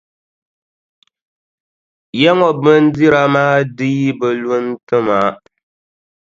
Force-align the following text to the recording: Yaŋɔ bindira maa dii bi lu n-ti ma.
Yaŋɔ 2.21 2.47
bindira 2.61 3.21
maa 3.33 3.57
dii 3.77 4.05
bi 4.19 4.27
lu 4.41 4.53
n-ti 4.67 4.97
ma. 5.07 5.19